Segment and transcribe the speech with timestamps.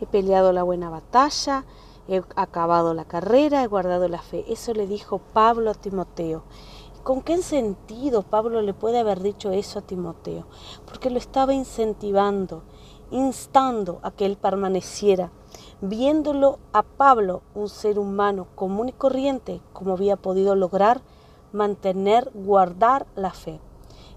[0.00, 1.64] he peleado la buena batalla,
[2.08, 4.44] he acabado la carrera, he guardado la fe.
[4.48, 6.44] Eso le dijo Pablo a Timoteo.
[7.02, 10.46] ¿Con qué sentido Pablo le puede haber dicho eso a Timoteo?
[10.86, 12.62] Porque lo estaba incentivando,
[13.10, 15.30] instando a que él permaneciera,
[15.80, 21.00] viéndolo a Pablo, un ser humano común y corriente, como había podido lograr
[21.52, 23.60] mantener, guardar la fe.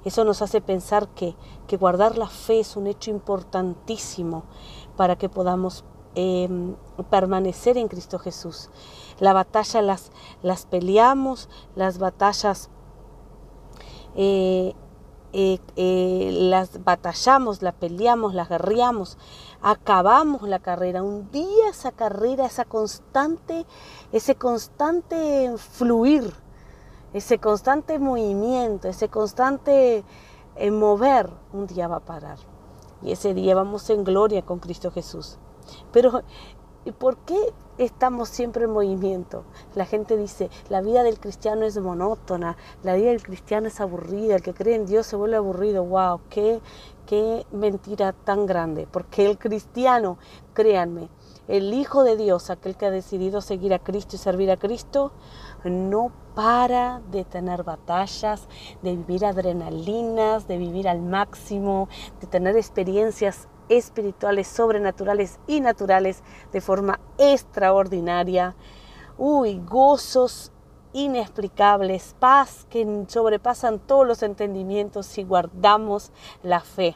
[0.05, 1.35] Eso nos hace pensar que,
[1.67, 4.43] que guardar la fe es un hecho importantísimo
[4.95, 5.83] para que podamos
[6.15, 6.75] em,
[7.09, 8.69] permanecer en Cristo Jesús.
[9.19, 12.69] La batalla las, las peleamos, las batallas
[14.15, 14.73] eh,
[15.31, 19.17] eh, eh, las batallamos, las peleamos, las guerreamos,
[19.61, 21.03] acabamos la carrera.
[21.03, 23.65] Un día esa carrera, esa constante,
[24.11, 26.33] ese constante fluir,
[27.13, 30.03] ese constante movimiento, ese constante
[30.71, 32.37] mover, un día va a parar.
[33.01, 35.37] Y ese día vamos en gloria con Cristo Jesús.
[35.91, 36.23] Pero,
[36.97, 39.45] ¿por qué estamos siempre en movimiento.
[39.73, 44.35] La gente dice, la vida del cristiano es monótona, la vida del cristiano es aburrida,
[44.35, 45.85] el que cree en Dios se vuelve aburrido.
[45.85, 46.21] ¡Wow!
[46.29, 46.59] ¡Qué,
[47.05, 48.87] qué mentira tan grande!
[48.91, 50.17] Porque el cristiano,
[50.53, 51.09] créanme,
[51.49, 55.11] el Hijo de Dios, aquel que ha decidido seguir a Cristo y servir a Cristo,
[55.63, 58.47] no para de tener batallas,
[58.83, 61.89] de vivir adrenalinas, de vivir al máximo,
[62.21, 66.23] de tener experiencias espirituales, sobrenaturales y naturales
[66.53, 68.55] de forma extraordinaria.
[69.17, 70.51] Uy, gozos
[70.93, 76.11] inexplicables, paz que sobrepasan todos los entendimientos si guardamos
[76.43, 76.95] la fe.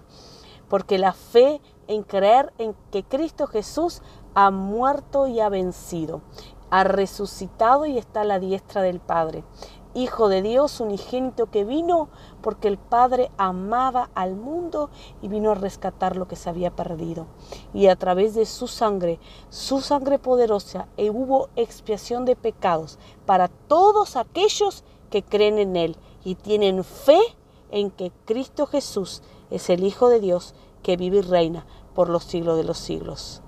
[0.70, 4.02] Porque la fe en creer en que Cristo Jesús
[4.36, 6.22] ha muerto y ha vencido,
[6.70, 9.44] ha resucitado y está a la diestra del Padre.
[9.96, 12.10] Hijo de Dios, unigénito que vino
[12.42, 14.90] porque el Padre amaba al mundo
[15.22, 17.28] y vino a rescatar lo que se había perdido.
[17.76, 22.98] Y a través de su sangre, su sangre poderosa, eh, hubo expiación de pecados
[23.28, 27.20] para todos aquellos que creen en Él y tienen fe
[27.70, 29.22] en que Cristo Jesús
[29.52, 33.44] es el Hijo de Dios que vive y reina por los siglos de los siglos.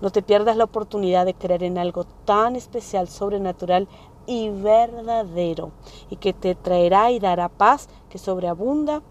[0.00, 3.88] No te pierdas la oportunidad de creer en algo tan especial, sobrenatural
[4.26, 5.72] y verdadero,
[6.10, 9.02] y que te traerá y dará paz que sobreabunda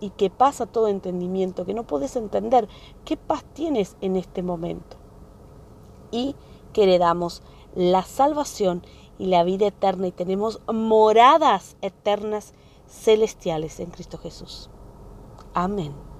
[0.00, 2.68] y que pasa todo entendimiento, que no puedes entender
[3.04, 4.96] qué paz tienes en este momento.
[6.10, 6.34] Y
[6.72, 7.42] que le damos
[7.74, 8.82] la salvación
[9.18, 12.54] y la vida eterna y tenemos moradas eternas
[12.88, 14.70] celestiales en Cristo Jesús.
[15.54, 15.94] Amén.